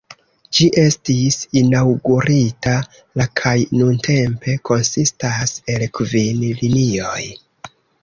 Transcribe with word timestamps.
Ĝi 0.59 0.69
estis 0.83 1.37
inaŭgurita 1.61 2.73
la 3.21 3.29
kaj 3.43 3.55
nuntempe 3.77 4.59
konsistas 4.73 5.57
el 5.77 5.89
kvin 6.01 6.45
linioj. 6.59 7.25